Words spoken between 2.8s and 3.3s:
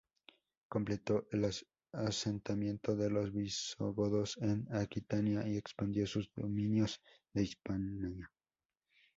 de